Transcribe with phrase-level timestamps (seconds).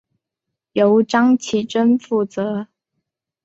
[0.71, 2.65] 由张启珍负责。